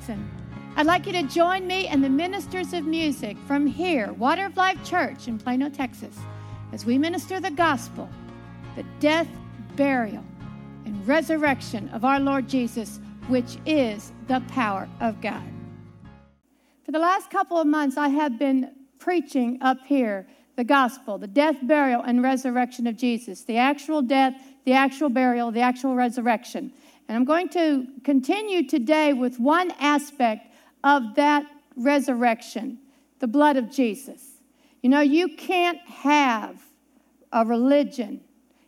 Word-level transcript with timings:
Davidson. 0.00 0.30
I'd 0.76 0.86
like 0.86 1.06
you 1.06 1.12
to 1.12 1.22
join 1.24 1.66
me 1.66 1.86
and 1.86 2.02
the 2.02 2.08
ministers 2.08 2.72
of 2.72 2.84
music 2.84 3.36
from 3.46 3.66
here, 3.66 4.12
Water 4.14 4.46
of 4.46 4.56
Life 4.56 4.82
Church 4.84 5.28
in 5.28 5.38
Plano, 5.38 5.68
Texas, 5.68 6.16
as 6.72 6.86
we 6.86 6.96
minister 6.96 7.38
the 7.38 7.50
gospel, 7.50 8.08
the 8.76 8.84
death, 8.98 9.28
burial, 9.76 10.24
and 10.86 11.06
resurrection 11.06 11.88
of 11.90 12.04
our 12.04 12.18
Lord 12.18 12.48
Jesus, 12.48 12.98
which 13.28 13.58
is 13.66 14.12
the 14.28 14.40
power 14.48 14.88
of 15.00 15.20
God. 15.20 15.42
For 16.84 16.92
the 16.92 16.98
last 16.98 17.30
couple 17.30 17.58
of 17.58 17.66
months, 17.66 17.98
I 17.98 18.08
have 18.08 18.38
been 18.38 18.72
preaching 18.98 19.58
up 19.60 19.78
here 19.84 20.26
the 20.56 20.64
gospel, 20.64 21.18
the 21.18 21.26
death, 21.26 21.56
burial, 21.62 22.02
and 22.02 22.22
resurrection 22.22 22.86
of 22.86 22.96
Jesus, 22.96 23.44
the 23.44 23.58
actual 23.58 24.02
death, 24.02 24.34
the 24.64 24.72
actual 24.72 25.08
burial, 25.08 25.50
the 25.50 25.60
actual 25.60 25.94
resurrection. 25.94 26.72
And 27.10 27.16
I'm 27.16 27.24
going 27.24 27.48
to 27.48 27.88
continue 28.04 28.68
today 28.68 29.12
with 29.14 29.40
one 29.40 29.72
aspect 29.80 30.46
of 30.84 31.16
that 31.16 31.44
resurrection 31.74 32.78
the 33.18 33.26
blood 33.26 33.56
of 33.56 33.68
Jesus. 33.68 34.24
You 34.80 34.90
know, 34.90 35.00
you 35.00 35.34
can't 35.36 35.80
have 35.88 36.62
a 37.32 37.44
religion, 37.44 38.20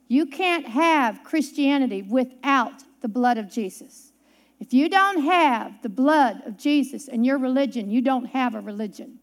you 0.08 0.26
can't 0.26 0.66
have 0.66 1.22
Christianity 1.22 2.02
without 2.02 2.82
the 3.00 3.06
blood 3.06 3.38
of 3.38 3.48
Jesus. 3.48 4.10
If 4.58 4.74
you 4.74 4.88
don't 4.88 5.22
have 5.22 5.80
the 5.82 5.88
blood 5.88 6.42
of 6.44 6.58
Jesus 6.58 7.06
in 7.06 7.22
your 7.22 7.38
religion, 7.38 7.92
you 7.92 8.02
don't 8.02 8.24
have 8.24 8.56
a 8.56 8.60
religion. 8.60 9.20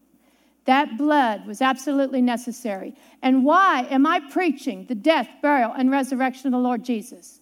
That 0.64 0.96
blood 0.96 1.46
was 1.46 1.60
absolutely 1.60 2.22
necessary. 2.22 2.94
And 3.20 3.44
why 3.44 3.86
am 3.90 4.06
I 4.06 4.20
preaching 4.30 4.86
the 4.86 4.94
death, 4.94 5.28
burial, 5.42 5.74
and 5.76 5.90
resurrection 5.90 6.46
of 6.46 6.52
the 6.52 6.58
Lord 6.58 6.86
Jesus? 6.86 7.39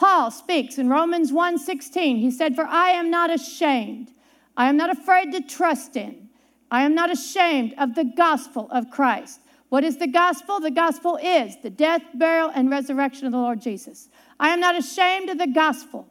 Paul 0.00 0.30
speaks 0.30 0.78
in 0.78 0.88
Romans 0.88 1.30
1:16. 1.30 2.16
He 2.16 2.30
said, 2.30 2.56
"For 2.56 2.66
I 2.66 2.92
am 2.92 3.10
not 3.10 3.30
ashamed. 3.30 4.14
I 4.56 4.66
am 4.70 4.78
not 4.78 4.88
afraid 4.88 5.30
to 5.32 5.42
trust 5.42 5.94
in. 5.94 6.30
I 6.70 6.84
am 6.84 6.94
not 6.94 7.10
ashamed 7.10 7.74
of 7.76 7.94
the 7.94 8.04
gospel 8.04 8.66
of 8.70 8.90
Christ." 8.90 9.42
What 9.68 9.84
is 9.84 9.98
the 9.98 10.06
gospel? 10.06 10.58
The 10.58 10.70
gospel 10.70 11.18
is 11.22 11.58
the 11.58 11.68
death, 11.68 12.00
burial, 12.14 12.50
and 12.54 12.70
resurrection 12.70 13.26
of 13.26 13.32
the 13.32 13.38
Lord 13.38 13.60
Jesus. 13.60 14.08
I 14.40 14.48
am 14.54 14.58
not 14.58 14.74
ashamed 14.74 15.28
of 15.28 15.36
the 15.36 15.46
gospel, 15.46 16.08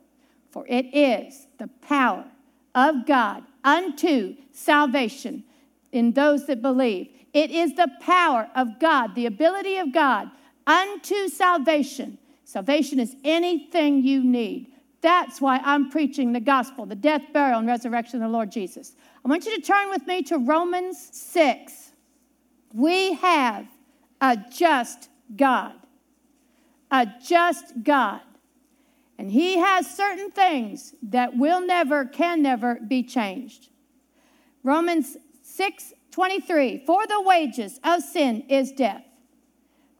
for 0.51 0.67
it 0.67 0.85
is 0.93 1.47
the 1.57 1.69
power 1.81 2.25
of 2.75 3.07
God 3.07 3.43
unto 3.63 4.35
salvation 4.51 5.43
in 5.91 6.11
those 6.11 6.45
that 6.45 6.61
believe. 6.61 7.09
It 7.33 7.49
is 7.49 7.73
the 7.73 7.91
power 8.01 8.51
of 8.53 8.77
God, 8.79 9.15
the 9.15 9.25
ability 9.25 9.77
of 9.77 9.91
God 9.91 10.29
unto 10.67 11.27
salvation 11.27 12.19
Salvation 12.49 12.99
is 12.99 13.15
anything 13.23 14.01
you 14.01 14.23
need. 14.23 14.71
That's 15.01 15.39
why 15.39 15.59
I'm 15.63 15.91
preaching 15.91 16.33
the 16.33 16.39
gospel, 16.39 16.87
the 16.87 16.95
death, 16.95 17.21
burial, 17.31 17.59
and 17.59 17.67
resurrection 17.67 18.23
of 18.23 18.27
the 18.27 18.33
Lord 18.35 18.51
Jesus. 18.51 18.95
I 19.23 19.29
want 19.29 19.45
you 19.45 19.55
to 19.55 19.61
turn 19.61 19.91
with 19.91 20.07
me 20.07 20.23
to 20.23 20.39
Romans 20.39 21.09
6. 21.11 21.91
We 22.73 23.13
have 23.13 23.67
a 24.19 24.35
just 24.51 25.09
God, 25.35 25.73
a 26.89 27.07
just 27.23 27.83
God. 27.83 28.21
And 29.19 29.31
He 29.31 29.59
has 29.59 29.85
certain 29.87 30.31
things 30.31 30.95
that 31.03 31.37
will 31.37 31.63
never, 31.63 32.03
can 32.03 32.41
never 32.41 32.79
be 32.79 33.03
changed. 33.03 33.69
Romans 34.63 35.17
6 35.43 35.93
23 36.09 36.83
For 36.87 37.05
the 37.05 37.21
wages 37.21 37.79
of 37.83 38.01
sin 38.01 38.41
is 38.49 38.71
death 38.71 39.03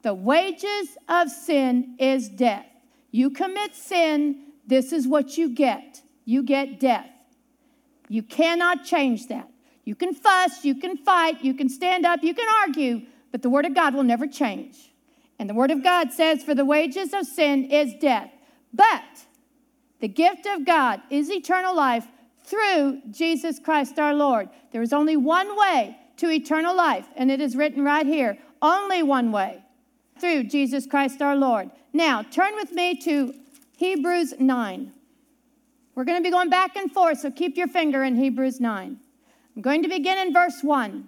the 0.02 0.14
wages 0.14 0.97
of 1.08 1.30
sin 1.30 1.95
is 2.00 2.30
death. 2.30 2.66
You 3.12 3.29
commit 3.29 3.75
sin, 3.75 4.44
this 4.66 4.94
is 4.94 5.07
what 5.07 5.38
you 5.38 5.50
get. 5.50 6.01
You 6.25 6.44
get 6.44 6.79
death. 6.79 7.09
You 8.07 8.24
cannot 8.24 8.85
change 8.85 9.28
that. 9.28 9.50
You 9.84 9.96
can 9.96 10.13
fuss, 10.13 10.63
you 10.63 10.75
can 10.75 10.97
fight, 10.97 11.44
you 11.44 11.53
can 11.53 11.69
stand 11.69 12.06
up, 12.06 12.24
you 12.24 12.34
can 12.34 12.47
argue, 12.62 13.01
but 13.31 13.41
the 13.41 13.50
Word 13.50 13.66
of 13.66 13.74
God 13.74 13.94
will 13.94 14.03
never 14.03 14.28
change. 14.28 14.91
And 15.38 15.50
the 15.50 15.53
Word 15.53 15.72
of 15.72 15.84
God 15.84 16.12
says, 16.12 16.44
For 16.44 16.53
the 16.53 16.66
wages 16.66 17.13
of 17.13 17.25
sin 17.25 17.66
is 17.66 17.94
death. 18.00 18.31
But 18.74 19.25
the 20.00 20.07
gift 20.07 20.45
of 20.45 20.66
God 20.66 21.01
is 21.09 21.29
eternal 21.31 21.75
life 21.75 22.06
through 22.44 23.01
Jesus 23.12 23.59
Christ 23.59 24.00
our 24.00 24.13
Lord. 24.13 24.50
There 24.72 24.81
is 24.81 24.94
only 24.94 25.18
one 25.18 25.57
way 25.57 25.97
to 26.18 26.29
eternal 26.29 26.75
life, 26.75 27.07
and 27.16 27.31
it 27.31 27.41
is 27.41 27.56
written 27.56 27.84
right 27.84 28.06
here 28.06 28.38
only 28.62 29.01
one 29.03 29.31
way 29.31 29.63
through 30.19 30.46
Jesus 30.46 30.85
Christ 30.85 31.22
our 31.22 31.35
Lord. 31.35 31.72
Now, 31.94 32.24
turn 32.24 32.56
with 32.56 32.72
me 32.72 32.96
to 33.02 33.34
Hebrews 33.78 34.34
9. 34.40 34.94
We're 35.96 36.03
going 36.06 36.18
to 36.18 36.24
be 36.24 36.31
going 36.31 36.50
back 36.50 36.75
and 36.75 36.91
forth, 36.91 37.19
so 37.19 37.31
keep 37.31 37.57
your 37.57 37.68
finger 37.68 38.03
in 38.03 38.16
Hebrews 38.16 38.59
9. 38.59 39.00
I'm 39.56 39.62
going 39.62 39.84
to 39.84 39.90
begin 39.90 40.18
in 40.18 40.34
verse 40.34 40.63
1. 40.63 41.07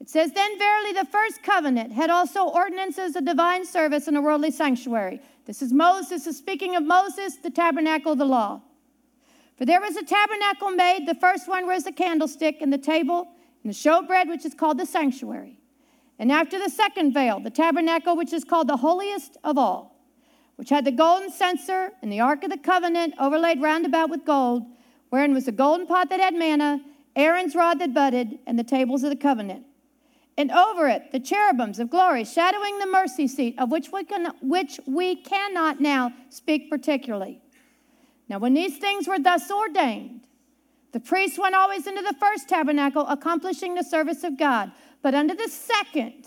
It 0.00 0.10
says, 0.10 0.32
Then 0.32 0.58
verily 0.58 0.92
the 0.92 1.04
first 1.04 1.42
covenant 1.42 1.92
had 1.92 2.10
also 2.10 2.48
ordinances 2.48 3.16
of 3.16 3.24
divine 3.24 3.64
service 3.64 4.08
in 4.08 4.16
a 4.16 4.20
worldly 4.20 4.50
sanctuary. 4.50 5.20
This 5.44 5.62
is 5.62 5.72
Moses, 5.72 6.24
this 6.24 6.26
is 6.26 6.36
speaking 6.36 6.76
of 6.76 6.82
Moses, 6.82 7.36
the 7.36 7.50
tabernacle 7.50 8.12
of 8.12 8.18
the 8.18 8.24
law. 8.24 8.62
For 9.56 9.64
there 9.64 9.80
was 9.80 9.96
a 9.96 10.04
tabernacle 10.04 10.70
made, 10.70 11.06
the 11.06 11.14
first 11.14 11.48
one 11.48 11.66
was 11.66 11.84
the 11.84 11.92
candlestick 11.92 12.60
and 12.60 12.72
the 12.72 12.78
table 12.78 13.28
and 13.62 13.72
the 13.72 13.76
showbread, 13.76 14.28
which 14.28 14.44
is 14.44 14.54
called 14.54 14.78
the 14.78 14.86
sanctuary. 14.86 15.58
And 16.18 16.32
after 16.32 16.58
the 16.58 16.70
second 16.70 17.12
veil, 17.12 17.40
the 17.40 17.50
tabernacle, 17.50 18.16
which 18.16 18.32
is 18.32 18.44
called 18.44 18.68
the 18.68 18.78
holiest 18.78 19.36
of 19.44 19.58
all, 19.58 20.00
which 20.56 20.70
had 20.70 20.84
the 20.84 20.92
golden 20.92 21.30
censer 21.30 21.92
and 22.00 22.10
the 22.10 22.20
ark 22.20 22.42
of 22.42 22.50
the 22.50 22.56
covenant 22.56 23.14
overlaid 23.20 23.60
round 23.60 23.84
about 23.84 24.08
with 24.08 24.24
gold, 24.24 24.62
wherein 25.10 25.34
was 25.34 25.44
the 25.44 25.52
golden 25.52 25.86
pot 25.86 26.08
that 26.08 26.20
had 26.20 26.34
manna, 26.34 26.80
Aaron's 27.14 27.54
rod 27.54 27.78
that 27.80 27.92
budded, 27.92 28.38
and 28.46 28.58
the 28.58 28.64
tables 28.64 29.02
of 29.02 29.10
the 29.10 29.16
covenant. 29.16 29.64
And 30.38 30.50
over 30.50 30.88
it, 30.88 31.12
the 31.12 31.20
cherubims 31.20 31.78
of 31.78 31.90
glory, 31.90 32.24
shadowing 32.24 32.78
the 32.78 32.86
mercy 32.86 33.26
seat, 33.26 33.54
of 33.58 33.70
which 33.70 33.90
we, 33.90 34.04
can, 34.04 34.32
which 34.42 34.78
we 34.86 35.16
cannot 35.16 35.80
now 35.80 36.12
speak 36.28 36.68
particularly. 36.70 37.40
Now, 38.28 38.38
when 38.38 38.54
these 38.54 38.76
things 38.78 39.06
were 39.08 39.18
thus 39.18 39.50
ordained, 39.50 40.26
the 40.92 41.00
priest 41.00 41.38
went 41.38 41.54
always 41.54 41.86
into 41.86 42.02
the 42.02 42.14
first 42.14 42.48
tabernacle, 42.48 43.06
accomplishing 43.06 43.74
the 43.74 43.84
service 43.84 44.24
of 44.24 44.38
God. 44.38 44.72
But 45.02 45.14
under 45.14 45.34
the 45.34 45.48
second 45.48 46.26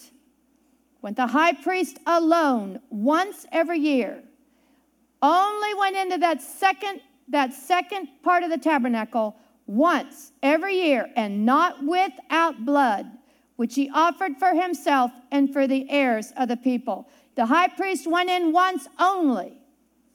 went 1.01 1.17
the 1.17 1.27
high 1.27 1.53
priest 1.53 1.97
alone 2.05 2.79
once 2.89 3.45
every 3.51 3.79
year. 3.79 4.23
Only 5.21 5.73
went 5.73 5.95
into 5.95 6.17
that 6.19 6.41
second 6.41 7.01
that 7.27 7.53
second 7.53 8.07
part 8.23 8.43
of 8.43 8.49
the 8.49 8.57
tabernacle 8.57 9.35
once 9.67 10.31
every 10.41 10.75
year 10.75 11.07
and 11.15 11.45
not 11.45 11.83
without 11.85 12.65
blood 12.65 13.05
which 13.59 13.75
he 13.75 13.89
offered 13.93 14.37
for 14.37 14.53
himself 14.53 15.11
and 15.31 15.51
for 15.51 15.67
the 15.67 15.85
heirs 15.89 16.31
of 16.37 16.47
the 16.47 16.55
people. 16.55 17.09
The 17.35 17.45
high 17.45 17.67
priest 17.67 18.07
went 18.07 18.29
in 18.29 18.53
once 18.53 18.87
only 18.97 19.51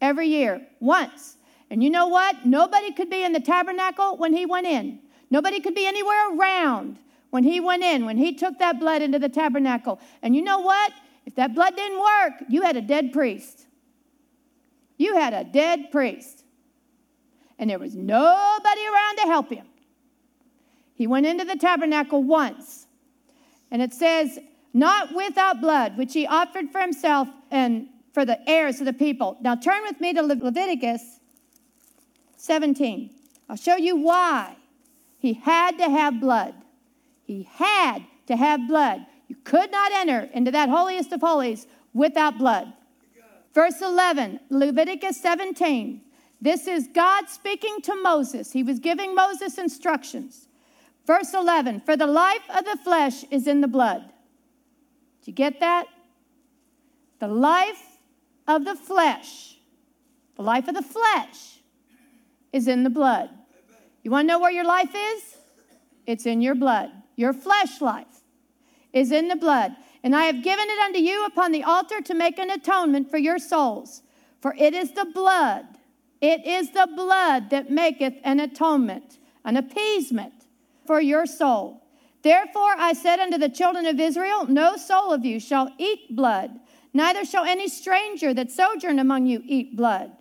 every 0.00 0.28
year, 0.28 0.66
once. 0.80 1.36
And 1.68 1.84
you 1.84 1.90
know 1.90 2.08
what? 2.08 2.46
Nobody 2.46 2.90
could 2.90 3.10
be 3.10 3.22
in 3.22 3.32
the 3.32 3.40
tabernacle 3.40 4.16
when 4.16 4.32
he 4.32 4.46
went 4.46 4.66
in. 4.66 4.98
Nobody 5.30 5.60
could 5.60 5.74
be 5.74 5.86
anywhere 5.86 6.34
around 6.34 6.98
when 7.34 7.42
he 7.42 7.58
went 7.58 7.82
in, 7.82 8.06
when 8.06 8.16
he 8.16 8.32
took 8.32 8.60
that 8.60 8.78
blood 8.78 9.02
into 9.02 9.18
the 9.18 9.28
tabernacle. 9.28 9.98
And 10.22 10.36
you 10.36 10.42
know 10.42 10.60
what? 10.60 10.92
If 11.26 11.34
that 11.34 11.52
blood 11.52 11.74
didn't 11.74 11.98
work, 11.98 12.34
you 12.48 12.62
had 12.62 12.76
a 12.76 12.80
dead 12.80 13.12
priest. 13.12 13.66
You 14.98 15.16
had 15.16 15.34
a 15.34 15.42
dead 15.42 15.90
priest. 15.90 16.44
And 17.58 17.68
there 17.68 17.80
was 17.80 17.96
nobody 17.96 18.86
around 18.86 19.16
to 19.16 19.22
help 19.22 19.50
him. 19.50 19.66
He 20.94 21.08
went 21.08 21.26
into 21.26 21.44
the 21.44 21.56
tabernacle 21.56 22.22
once. 22.22 22.86
And 23.72 23.82
it 23.82 23.92
says, 23.92 24.38
not 24.72 25.12
without 25.12 25.60
blood, 25.60 25.98
which 25.98 26.12
he 26.12 26.28
offered 26.28 26.70
for 26.70 26.80
himself 26.80 27.26
and 27.50 27.88
for 28.12 28.24
the 28.24 28.48
heirs 28.48 28.78
of 28.78 28.86
the 28.86 28.92
people. 28.92 29.38
Now 29.40 29.56
turn 29.56 29.82
with 29.82 30.00
me 30.00 30.12
to 30.12 30.22
Leviticus 30.22 31.18
17. 32.36 33.10
I'll 33.48 33.56
show 33.56 33.74
you 33.74 33.96
why 33.96 34.54
he 35.18 35.32
had 35.32 35.78
to 35.78 35.90
have 35.90 36.20
blood. 36.20 36.54
He 37.24 37.48
had 37.54 38.04
to 38.26 38.36
have 38.36 38.68
blood. 38.68 39.06
You 39.28 39.36
could 39.44 39.70
not 39.70 39.92
enter 39.92 40.28
into 40.32 40.50
that 40.50 40.68
holiest 40.68 41.12
of 41.12 41.20
holies 41.20 41.66
without 41.92 42.38
blood. 42.38 42.72
Verse 43.54 43.80
11, 43.80 44.40
Leviticus 44.50 45.20
17. 45.20 46.02
This 46.40 46.66
is 46.66 46.88
God 46.92 47.28
speaking 47.28 47.80
to 47.82 47.94
Moses. 47.94 48.52
He 48.52 48.62
was 48.62 48.78
giving 48.78 49.14
Moses 49.14 49.56
instructions. 49.56 50.48
Verse 51.06 51.32
11, 51.32 51.80
for 51.80 51.96
the 51.96 52.06
life 52.06 52.42
of 52.54 52.64
the 52.64 52.78
flesh 52.82 53.24
is 53.30 53.46
in 53.46 53.60
the 53.60 53.68
blood. 53.68 54.02
Did 55.20 55.28
you 55.28 55.32
get 55.32 55.60
that? 55.60 55.86
The 57.20 57.28
life 57.28 57.98
of 58.46 58.64
the 58.64 58.74
flesh, 58.74 59.56
the 60.36 60.42
life 60.42 60.68
of 60.68 60.74
the 60.74 60.82
flesh 60.82 61.60
is 62.52 62.68
in 62.68 62.84
the 62.84 62.90
blood. 62.90 63.30
You 64.02 64.10
want 64.10 64.28
to 64.28 64.32
know 64.32 64.40
where 64.40 64.50
your 64.50 64.64
life 64.64 64.94
is? 64.94 65.36
It's 66.06 66.26
in 66.26 66.42
your 66.42 66.54
blood 66.54 66.90
your 67.16 67.32
flesh 67.32 67.80
life, 67.80 68.22
is 68.92 69.12
in 69.12 69.28
the 69.28 69.36
blood. 69.36 69.76
And 70.02 70.14
I 70.14 70.24
have 70.24 70.42
given 70.42 70.66
it 70.68 70.78
unto 70.80 70.98
you 70.98 71.24
upon 71.24 71.52
the 71.52 71.64
altar 71.64 72.00
to 72.00 72.14
make 72.14 72.38
an 72.38 72.50
atonement 72.50 73.10
for 73.10 73.18
your 73.18 73.38
souls. 73.38 74.02
For 74.40 74.54
it 74.58 74.74
is 74.74 74.92
the 74.92 75.06
blood, 75.06 75.64
it 76.20 76.46
is 76.46 76.70
the 76.70 76.88
blood 76.94 77.50
that 77.50 77.70
maketh 77.70 78.14
an 78.22 78.40
atonement 78.40 79.18
an 79.44 79.56
appeasement 79.56 80.32
for 80.86 81.00
your 81.00 81.26
soul. 81.26 81.82
Therefore 82.22 82.74
I 82.78 82.94
said 82.94 83.20
unto 83.20 83.38
the 83.38 83.48
children 83.48 83.86
of 83.86 84.00
Israel, 84.00 84.46
No 84.46 84.76
soul 84.76 85.12
of 85.12 85.24
you 85.24 85.38
shall 85.38 85.70
eat 85.78 86.16
blood, 86.16 86.58
neither 86.92 87.24
shall 87.24 87.44
any 87.44 87.68
stranger 87.68 88.32
that 88.32 88.50
sojourn 88.50 88.98
among 88.98 89.26
you 89.26 89.42
eat 89.44 89.76
blood. 89.76 90.12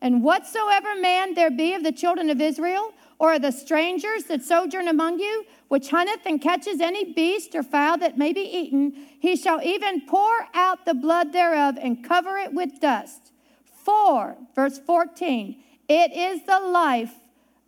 And 0.00 0.22
whatsoever 0.22 0.94
man 1.00 1.34
there 1.34 1.50
be 1.50 1.74
of 1.74 1.82
the 1.82 1.92
children 1.92 2.30
of 2.30 2.40
Israel, 2.40 2.92
or 3.20 3.38
the 3.38 3.52
strangers 3.52 4.24
that 4.24 4.42
sojourn 4.42 4.88
among 4.88 5.20
you, 5.20 5.44
which 5.68 5.90
hunteth 5.90 6.24
and 6.24 6.40
catches 6.40 6.80
any 6.80 7.12
beast 7.12 7.54
or 7.54 7.62
fowl 7.62 7.98
that 7.98 8.16
may 8.16 8.32
be 8.32 8.40
eaten, 8.40 8.94
he 9.20 9.36
shall 9.36 9.62
even 9.62 10.00
pour 10.06 10.48
out 10.54 10.86
the 10.86 10.94
blood 10.94 11.30
thereof 11.30 11.76
and 11.80 12.02
cover 12.02 12.38
it 12.38 12.54
with 12.54 12.80
dust. 12.80 13.32
For, 13.84 14.38
verse 14.54 14.78
14, 14.78 15.62
it 15.86 16.12
is 16.12 16.46
the 16.46 16.60
life 16.60 17.12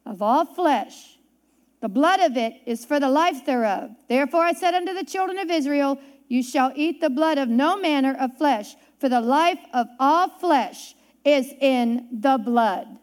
of 0.06 0.22
all 0.22 0.46
flesh. 0.46 1.18
The 1.82 1.88
blood 1.90 2.20
of 2.20 2.38
it 2.38 2.54
is 2.64 2.86
for 2.86 2.98
the 2.98 3.10
life 3.10 3.44
thereof. 3.44 3.90
Therefore 4.08 4.44
I 4.44 4.54
said 4.54 4.72
unto 4.72 4.94
the 4.94 5.04
children 5.04 5.38
of 5.38 5.50
Israel, 5.50 6.00
You 6.28 6.42
shall 6.42 6.72
eat 6.74 7.02
the 7.02 7.10
blood 7.10 7.36
of 7.36 7.50
no 7.50 7.76
manner 7.76 8.16
of 8.18 8.38
flesh, 8.38 8.74
for 8.98 9.10
the 9.10 9.20
life 9.20 9.60
of 9.74 9.86
all 10.00 10.30
flesh 10.30 10.94
is 11.26 11.52
in 11.60 12.08
the 12.10 12.38
blood. 12.38 13.00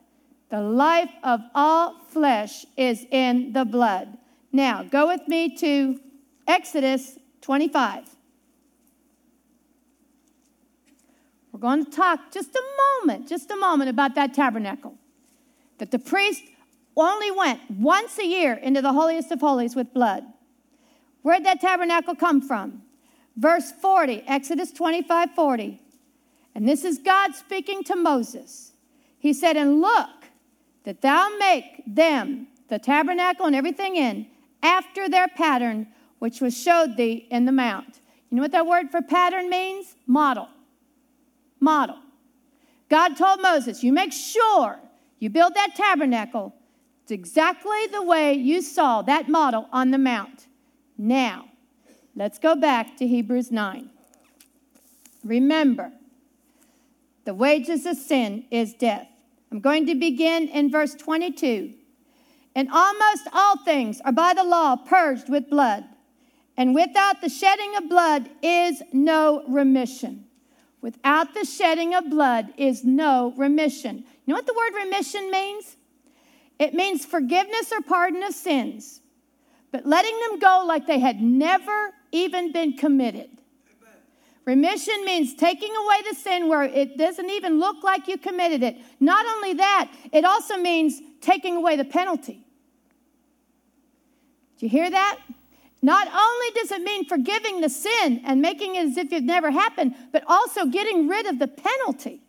The 0.50 0.62
life 0.62 1.12
of 1.24 1.42
all 1.54 2.00
flesh 2.10 2.66
is 2.76 3.06
in 3.12 3.54
the 3.54 3.66
blood. 3.66 4.18
Now, 4.52 4.84
go 4.84 5.08
with 5.08 5.28
me 5.28 5.56
to 5.58 6.00
Exodus 6.48 7.20
25. 7.42 8.06
We're 11.52 11.60
going 11.60 11.86
to 11.86 11.92
talk 11.92 12.32
just 12.32 12.56
a 12.56 12.64
moment, 12.80 13.28
just 13.28 13.52
a 13.52 13.56
moment 13.56 13.90
about 13.90 14.16
that 14.16 14.34
tabernacle. 14.34 14.96
That 15.78 15.92
the 15.92 16.00
priest 16.00 16.44
only 16.96 17.32
went 17.32 17.60
once 17.70 18.18
a 18.18 18.26
year 18.26 18.54
into 18.54 18.82
the 18.82 18.94
holiest 18.94 19.32
of 19.32 19.40
holies 19.40 19.76
with 19.76 19.94
blood. 19.94 20.24
Where'd 21.22 21.46
that 21.46 21.62
tabernacle 21.62 22.16
come 22.16 22.42
from? 22.42 22.82
Verse 23.36 23.72
40, 23.72 24.24
Exodus 24.28 24.72
25 24.72 25.32
40. 25.32 25.82
And 26.56 26.68
this 26.68 26.84
is 26.84 26.98
God 26.98 27.36
speaking 27.36 27.84
to 27.86 27.96
Moses. 27.96 28.74
He 29.18 29.34
said, 29.34 29.56
And 29.56 29.82
look, 29.82 30.10
that 30.84 31.02
thou 31.02 31.30
make 31.38 31.84
them, 31.86 32.48
the 32.68 32.80
tabernacle 32.80 33.46
and 33.46 33.56
everything 33.56 33.96
in, 33.96 34.28
after 34.62 35.10
their 35.10 35.28
pattern, 35.28 35.88
which 36.20 36.42
was 36.42 36.58
showed 36.58 36.98
thee 36.98 37.28
in 37.30 37.46
the 37.46 37.52
mount. 37.52 38.00
You 38.30 38.38
know 38.38 38.42
what 38.42 38.52
that 38.52 38.68
word 38.68 38.92
for 38.92 39.02
pattern 39.02 39.50
means? 39.50 39.96
Model. 40.06 40.50
Model. 41.60 41.98
God 42.90 43.18
told 43.18 43.42
Moses, 43.42 43.84
You 43.84 43.94
make 43.94 44.14
sure 44.14 44.80
you 45.20 45.30
build 45.30 45.54
that 45.56 45.76
tabernacle. 45.76 46.54
It's 47.04 47.12
exactly 47.12 47.88
the 47.92 48.04
way 48.04 48.34
you 48.34 48.62
saw 48.62 49.02
that 49.04 49.28
model 49.28 49.68
on 49.72 49.92
the 49.92 49.98
mount. 49.98 50.48
Now, 50.98 51.46
let's 52.16 52.38
go 52.38 52.56
back 52.56 52.98
to 52.98 53.08
Hebrews 53.08 53.52
9. 53.52 53.90
Remember, 55.24 55.92
the 57.26 57.34
wages 57.34 57.86
of 57.86 57.98
sin 57.98 58.46
is 58.52 58.74
death. 58.74 59.08
I'm 59.52 59.60
going 59.60 59.88
to 59.88 59.96
begin 59.96 60.48
in 60.48 60.70
verse 60.70 60.96
22. 60.96 61.74
And 62.56 62.70
almost 62.72 63.28
all 63.34 63.58
things 63.58 64.02
are 64.02 64.12
by 64.12 64.34
the 64.34 64.44
law 64.44 64.76
purged 64.76 65.30
with 65.30 65.50
blood, 65.50 65.86
and 66.58 66.76
without 66.76 67.22
the 67.22 67.30
shedding 67.30 67.76
of 67.78 67.88
blood 67.88 68.30
is 68.42 68.82
no 68.92 69.44
remission. 69.48 70.26
Without 70.82 71.34
the 71.34 71.46
shedding 71.46 71.94
of 71.94 72.10
blood 72.10 72.54
is 72.58 72.84
no 72.84 73.34
remission. 73.38 73.98
You 74.26 74.34
know 74.34 74.36
what 74.36 74.46
the 74.46 74.54
word 74.54 74.74
remission 74.84 75.30
means? 75.30 75.78
It 76.58 76.74
means 76.74 77.06
forgiveness 77.06 77.72
or 77.72 77.82
pardon 77.82 78.24
of 78.24 78.34
sins, 78.34 79.02
but 79.72 79.86
letting 79.86 80.20
them 80.20 80.40
go 80.40 80.64
like 80.68 80.88
they 80.88 81.00
had 81.00 81.22
never 81.22 81.94
even 82.12 82.52
been 82.52 82.74
committed. 82.74 83.39
Remission 84.46 85.06
means 85.06 85.36
taking 85.36 85.70
away 85.76 85.98
the 86.10 86.16
sin 86.16 86.48
where 86.48 86.64
it 86.64 86.98
doesn't 86.98 87.30
even 87.30 87.60
look 87.60 87.84
like 87.84 88.08
you 88.08 88.18
committed 88.18 88.64
it. 88.64 88.78
Not 89.00 89.26
only 89.26 89.54
that, 89.54 89.92
it 90.12 90.26
also 90.26 90.58
means 90.58 91.00
taking 91.22 91.56
away 91.56 91.76
the 91.76 91.86
penalty. 91.86 92.44
Do 94.58 94.66
you 94.66 94.70
hear 94.70 94.90
that? 94.90 95.20
Not 95.82 96.08
only 96.08 96.52
does 96.56 96.72
it 96.72 96.82
mean 96.82 97.06
forgiving 97.06 97.62
the 97.62 97.70
sin 97.70 98.22
and 98.26 98.42
making 98.42 98.76
it 98.76 98.88
as 98.88 98.98
if 98.98 99.14
it 99.14 99.24
never 99.24 99.52
happened, 99.52 99.96
but 100.12 100.24
also 100.28 100.66
getting 100.66 101.08
rid 101.08 101.26
of 101.26 101.40
the 101.40 101.48
penalty. 101.48 102.22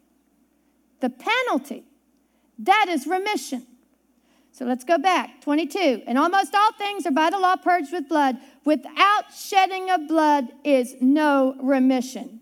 The 1.01 1.11
penalty. 1.11 1.85
That 2.61 2.87
is 2.89 3.07
remission. 3.07 3.67
So 4.53 4.65
let's 4.65 4.85
go 4.85 4.99
back. 4.99 5.41
22. 5.43 6.03
And 6.07 6.19
almost 6.19 6.55
all 6.55 6.73
things 6.73 7.07
are 7.07 7.13
by 7.13 7.31
the 7.31 7.39
law 7.39 7.57
purged 7.57 7.93
with 7.93 8.09
blood. 8.09 8.39
Without 8.65 9.33
shedding 9.35 9.91
of 9.91 10.09
blood 10.09 10.49
is 10.65 10.97
no 11.01 11.57
remission. 11.61 12.41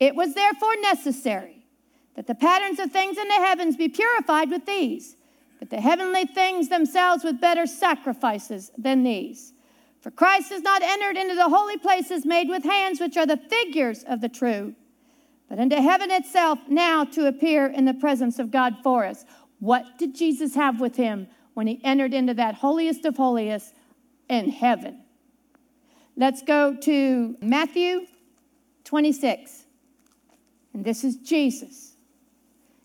It 0.00 0.14
was 0.14 0.34
therefore 0.34 0.76
necessary 0.80 1.66
that 2.14 2.26
the 2.26 2.34
patterns 2.34 2.78
of 2.78 2.90
things 2.90 3.18
in 3.18 3.28
the 3.28 3.34
heavens 3.34 3.76
be 3.76 3.88
purified 3.88 4.50
with 4.50 4.66
these, 4.66 5.16
but 5.58 5.70
the 5.70 5.80
heavenly 5.80 6.24
things 6.24 6.68
themselves 6.68 7.24
with 7.24 7.40
better 7.40 7.66
sacrifices 7.66 8.70
than 8.78 9.02
these. 9.02 9.52
For 10.00 10.10
Christ 10.10 10.50
has 10.50 10.62
not 10.62 10.82
entered 10.82 11.16
into 11.16 11.34
the 11.34 11.48
holy 11.48 11.76
places 11.76 12.24
made 12.24 12.48
with 12.48 12.64
hands, 12.64 13.00
which 13.00 13.16
are 13.16 13.26
the 13.26 13.36
figures 13.36 14.04
of 14.04 14.20
the 14.20 14.28
true, 14.28 14.74
but 15.48 15.58
into 15.58 15.80
heaven 15.80 16.10
itself 16.10 16.58
now 16.68 17.04
to 17.04 17.26
appear 17.26 17.66
in 17.66 17.84
the 17.84 17.94
presence 17.94 18.38
of 18.38 18.50
God 18.50 18.76
for 18.82 19.04
us. 19.04 19.24
What 19.58 19.98
did 19.98 20.14
Jesus 20.14 20.54
have 20.54 20.80
with 20.80 20.96
him? 20.96 21.26
When 21.58 21.66
he 21.66 21.80
entered 21.82 22.14
into 22.14 22.32
that 22.34 22.54
holiest 22.54 23.04
of 23.04 23.16
holiest 23.16 23.74
in 24.28 24.48
heaven. 24.48 25.02
Let's 26.16 26.40
go 26.40 26.76
to 26.82 27.36
Matthew 27.40 28.06
26. 28.84 29.64
And 30.72 30.84
this 30.84 31.02
is 31.02 31.16
Jesus 31.16 31.96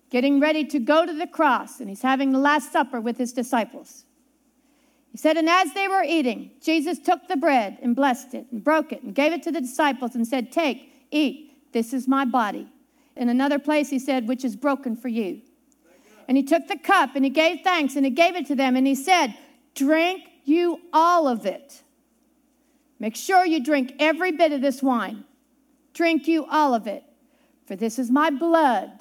getting 0.09 0.39
ready 0.39 0.65
to 0.65 0.79
go 0.79 1.05
to 1.05 1.13
the 1.13 1.27
cross, 1.27 1.81
and 1.81 1.87
he's 1.87 2.01
having 2.01 2.31
the 2.31 2.39
Last 2.39 2.71
Supper 2.71 2.99
with 2.99 3.15
his 3.15 3.31
disciples. 3.31 4.05
He 5.11 5.19
said, 5.19 5.37
And 5.37 5.47
as 5.47 5.71
they 5.75 5.87
were 5.87 6.01
eating, 6.01 6.49
Jesus 6.59 6.97
took 6.97 7.27
the 7.27 7.37
bread 7.37 7.77
and 7.79 7.95
blessed 7.95 8.33
it 8.33 8.47
and 8.51 8.63
broke 8.63 8.91
it 8.91 9.03
and 9.03 9.13
gave 9.13 9.33
it 9.33 9.43
to 9.43 9.51
the 9.51 9.61
disciples 9.61 10.15
and 10.15 10.27
said, 10.27 10.51
Take, 10.51 10.91
eat, 11.11 11.71
this 11.73 11.93
is 11.93 12.07
my 12.07 12.25
body. 12.25 12.67
In 13.15 13.29
another 13.29 13.59
place, 13.59 13.91
he 13.91 13.99
said, 13.99 14.27
Which 14.27 14.43
is 14.43 14.55
broken 14.55 14.95
for 14.95 15.09
you. 15.09 15.41
And 16.27 16.37
he 16.37 16.43
took 16.43 16.67
the 16.67 16.77
cup 16.77 17.15
and 17.15 17.23
he 17.23 17.29
gave 17.29 17.61
thanks 17.63 17.95
and 17.95 18.05
he 18.05 18.11
gave 18.11 18.35
it 18.35 18.45
to 18.47 18.55
them 18.55 18.75
and 18.75 18.87
he 18.87 18.95
said, 18.95 19.35
Drink 19.75 20.23
you 20.45 20.81
all 20.91 21.27
of 21.27 21.45
it. 21.45 21.81
Make 22.99 23.15
sure 23.15 23.45
you 23.45 23.63
drink 23.63 23.93
every 23.99 24.31
bit 24.31 24.51
of 24.51 24.61
this 24.61 24.81
wine. 24.81 25.25
Drink 25.93 26.27
you 26.27 26.45
all 26.45 26.73
of 26.73 26.87
it. 26.87 27.03
For 27.65 27.75
this 27.75 27.99
is 27.99 28.09
my 28.09 28.29
blood. 28.29 28.91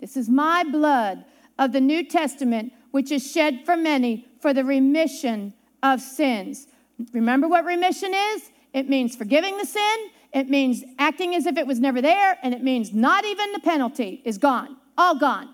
This 0.00 0.16
is 0.16 0.28
my 0.28 0.64
blood 0.64 1.24
of 1.58 1.72
the 1.72 1.80
New 1.80 2.04
Testament, 2.04 2.72
which 2.90 3.10
is 3.10 3.28
shed 3.28 3.64
for 3.64 3.76
many 3.76 4.26
for 4.40 4.54
the 4.54 4.64
remission 4.64 5.54
of 5.82 6.00
sins. 6.00 6.68
Remember 7.12 7.48
what 7.48 7.64
remission 7.64 8.12
is? 8.14 8.50
It 8.72 8.88
means 8.88 9.16
forgiving 9.16 9.56
the 9.56 9.64
sin, 9.64 10.10
it 10.32 10.48
means 10.48 10.84
acting 10.98 11.34
as 11.34 11.46
if 11.46 11.56
it 11.56 11.66
was 11.66 11.80
never 11.80 12.00
there, 12.00 12.38
and 12.42 12.54
it 12.54 12.62
means 12.62 12.92
not 12.92 13.24
even 13.24 13.52
the 13.52 13.60
penalty 13.60 14.20
is 14.24 14.38
gone, 14.38 14.76
all 14.96 15.18
gone. 15.18 15.48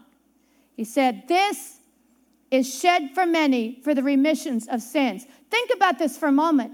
He 0.75 0.85
said, 0.85 1.25
This 1.29 1.79
is 2.51 2.73
shed 2.73 3.11
for 3.15 3.27
many 3.27 3.81
for 3.83 3.95
the 3.95 4.03
remissions 4.03 4.69
of 4.69 4.83
sins. 4.83 5.27
Think 5.51 5.71
about 5.75 5.99
this 5.99 6.17
for 6.17 6.27
a 6.27 6.33
moment. 6.33 6.73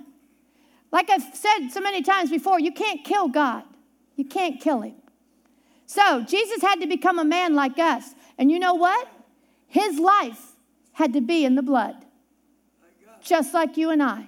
Like 0.92 1.08
I've 1.10 1.34
said 1.34 1.68
so 1.70 1.80
many 1.80 2.02
times 2.02 2.30
before, 2.30 2.58
you 2.58 2.72
can't 2.72 3.04
kill 3.04 3.28
God, 3.28 3.64
you 4.16 4.24
can't 4.24 4.60
kill 4.60 4.80
him. 4.80 4.94
So 5.86 6.22
Jesus 6.22 6.62
had 6.62 6.80
to 6.80 6.86
become 6.86 7.18
a 7.18 7.24
man 7.24 7.54
like 7.54 7.78
us. 7.78 8.14
And 8.38 8.50
you 8.50 8.58
know 8.58 8.74
what? 8.74 9.08
His 9.66 9.98
life 9.98 10.52
had 10.92 11.12
to 11.12 11.20
be 11.20 11.44
in 11.44 11.54
the 11.54 11.62
blood, 11.62 11.96
just 13.22 13.54
like 13.54 13.76
you 13.76 13.90
and 13.90 14.02
I. 14.02 14.26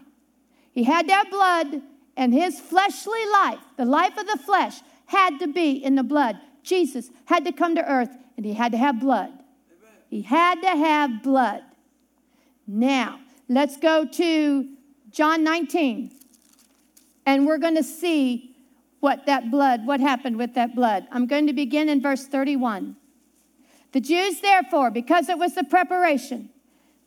He 0.72 0.84
had 0.84 1.08
that 1.08 1.30
blood, 1.30 1.82
and 2.16 2.32
his 2.32 2.60
fleshly 2.60 3.24
life, 3.32 3.58
the 3.76 3.84
life 3.84 4.16
of 4.16 4.26
the 4.26 4.38
flesh, 4.44 4.80
had 5.06 5.38
to 5.38 5.46
be 5.46 5.72
in 5.72 5.94
the 5.94 6.02
blood. 6.02 6.38
Jesus 6.62 7.10
had 7.26 7.44
to 7.44 7.52
come 7.52 7.74
to 7.74 7.84
earth, 7.84 8.10
and 8.36 8.46
he 8.46 8.54
had 8.54 8.72
to 8.72 8.78
have 8.78 9.00
blood. 9.00 9.32
He 10.12 10.20
had 10.20 10.60
to 10.60 10.68
have 10.68 11.22
blood. 11.22 11.62
Now, 12.66 13.20
let's 13.48 13.78
go 13.78 14.04
to 14.04 14.68
John 15.10 15.42
19. 15.42 16.10
And 17.24 17.46
we're 17.46 17.56
going 17.56 17.76
to 17.76 17.82
see 17.82 18.54
what 19.00 19.24
that 19.24 19.50
blood, 19.50 19.86
what 19.86 20.00
happened 20.00 20.36
with 20.36 20.52
that 20.52 20.74
blood. 20.74 21.06
I'm 21.10 21.26
going 21.26 21.46
to 21.46 21.54
begin 21.54 21.88
in 21.88 22.02
verse 22.02 22.26
31. 22.26 22.94
The 23.92 24.02
Jews, 24.02 24.40
therefore, 24.40 24.90
because 24.90 25.30
it 25.30 25.38
was 25.38 25.54
the 25.54 25.64
preparation 25.64 26.50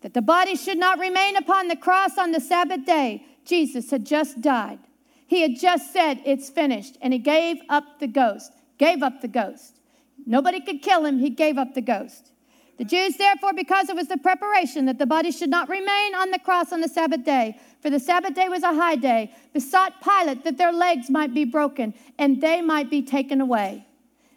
that 0.02 0.16
the 0.16 0.24
body 0.24 0.56
should 0.56 0.80
not 0.80 0.98
remain 0.98 1.36
upon 1.36 1.68
the 1.68 1.76
cross 1.76 2.18
on 2.18 2.32
the 2.32 2.42
Sabbath 2.42 2.88
day, 2.88 3.24
Jesus 3.46 3.92
had 3.92 4.04
just 4.04 4.42
died. 4.42 4.80
He 5.28 5.42
had 5.42 5.60
just 5.60 5.94
said, 5.94 6.24
It's 6.26 6.50
finished. 6.50 6.98
And 7.04 7.14
he 7.14 7.20
gave 7.20 7.58
up 7.70 8.00
the 8.00 8.08
ghost. 8.08 8.52
Gave 8.80 9.04
up 9.04 9.22
the 9.22 9.28
ghost. 9.28 9.80
Nobody 10.26 10.60
could 10.60 10.82
kill 10.82 11.06
him. 11.06 11.20
He 11.20 11.30
gave 11.30 11.60
up 11.60 11.76
the 11.76 11.82
ghost. 11.82 12.32
The 12.78 12.84
Jews, 12.84 13.16
therefore, 13.16 13.54
because 13.54 13.90
it 13.90 13.96
was 13.96 14.08
the 14.08 14.18
preparation 14.18 14.86
that 14.86 14.98
the 14.98 15.06
body 15.06 15.32
should 15.32 15.50
not 15.50 15.70
remain 15.70 16.14
on 16.14 16.32
the 16.32 16.40
cross 16.40 16.74
on 16.74 16.82
the 16.82 16.90
Sabbath 16.90 17.24
day, 17.24 17.58
for 17.80 17.90
the 17.90 18.00
Sabbath 18.00 18.34
day 18.34 18.50
was 18.50 18.64
a 18.64 18.74
high 18.74 18.96
day, 18.96 19.34
besought 19.54 20.04
Pilate 20.04 20.44
that 20.44 20.58
their 20.58 20.74
legs 20.74 21.10
might 21.10 21.34
be 21.34 21.46
broken 21.46 21.94
and 22.18 22.42
they 22.42 22.62
might 22.62 22.90
be 22.90 23.02
taken 23.02 23.40
away. 23.40 23.86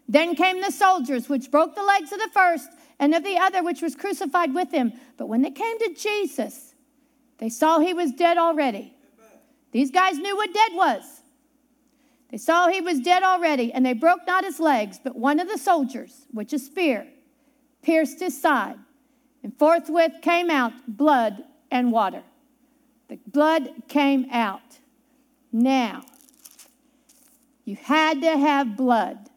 Then 0.09 0.37
came 0.37 0.61
the 0.61 0.71
soldiers, 0.71 1.29
which 1.29 1.51
broke 1.51 1.75
the 1.75 1.83
legs 1.83 2.13
of 2.13 2.19
the 2.21 2.31
first 2.33 2.69
and 3.01 3.15
of 3.15 3.25
the 3.25 3.37
other, 3.37 3.63
which 3.63 3.83
was 3.83 3.97
crucified 3.97 4.55
with 4.55 4.71
him. 4.71 4.93
But 5.17 5.29
when 5.29 5.43
they 5.43 5.51
came 5.51 5.79
to 5.81 5.95
Jesus, 5.95 6.75
they 7.39 7.49
saw 7.49 7.81
he 7.81 7.93
was 7.93 8.13
dead 8.13 8.39
already. 8.39 8.95
These 9.73 9.91
guys 9.91 10.17
knew 10.17 10.37
what 10.37 10.55
dead 10.55 10.73
was. 10.75 11.03
They 12.31 12.39
saw 12.39 12.69
he 12.69 12.81
was 12.81 13.01
dead 13.01 13.23
already, 13.23 13.73
and 13.73 13.85
they 13.85 13.95
broke 13.95 14.27
not 14.27 14.45
his 14.45 14.61
legs, 14.61 15.01
but 15.03 15.17
one 15.17 15.41
of 15.41 15.49
the 15.49 15.59
soldiers, 15.59 16.27
which 16.31 16.53
a 16.53 16.59
spear, 16.59 17.07
pierced 17.89 18.21
his 18.21 18.39
side, 18.39 18.79
and 19.43 19.59
forthwith 19.59 20.13
came 20.21 20.51
out 20.51 20.75
blood 20.87 21.43
and 21.71 21.91
water. 21.91 22.23
The 23.09 23.19
blood 23.27 23.71
came 23.89 24.27
out. 24.31 24.81
Now, 25.51 26.03
you 27.65 27.77
had 27.77 28.21
to 28.21 28.37
have 28.37 28.77
blood. 28.77 29.31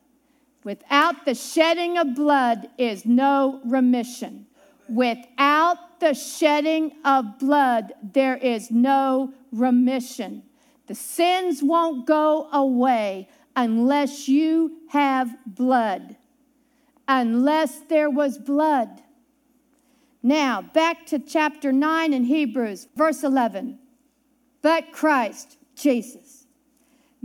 Without 0.66 1.24
the 1.24 1.34
shedding 1.34 1.98
of 1.98 2.14
blood 2.14 2.70
is 2.78 3.06
no 3.06 3.62
remission. 3.64 4.48
Without 4.90 6.02
the 6.02 6.14
shedding 6.14 6.92
of 7.06 7.40
blood, 7.40 7.94
there 8.04 8.36
is 8.36 8.70
no 8.70 9.34
remission. 9.54 10.44
The 10.88 10.96
sins 10.96 11.64
won't 11.64 12.06
go 12.06 12.50
away 12.52 13.30
unless 13.56 14.28
you 14.28 14.74
have 14.90 15.38
blood 15.46 16.18
unless 17.20 17.80
there 17.90 18.10
was 18.10 18.38
blood. 18.38 19.02
Now, 20.24 20.62
back 20.62 21.06
to 21.08 21.20
chapter 21.20 21.72
9 21.74 22.14
in 22.14 22.24
Hebrews, 22.24 22.88
verse 22.96 23.24
11. 23.24 23.80
But 24.62 24.94
Christ, 24.94 25.58
Jesus, 25.76 26.46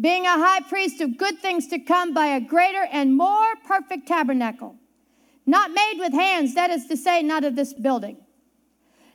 being 0.01 0.25
a 0.25 0.31
high 0.31 0.61
priest 0.61 1.01
of 1.01 1.17
good 1.17 1.39
things 1.39 1.69
to 1.69 1.79
come 1.79 2.13
by 2.13 2.27
a 2.27 2.41
greater 2.41 2.85
and 2.91 3.17
more 3.17 3.55
perfect 3.65 4.09
tabernacle, 4.09 4.77
not 5.45 5.71
made 5.71 5.99
with 5.99 6.13
hands, 6.13 6.55
that 6.55 6.71
is 6.71 6.87
to 6.87 6.97
say, 6.97 7.23
not 7.23 7.45
of 7.45 7.55
this 7.55 7.73
building, 7.73 8.17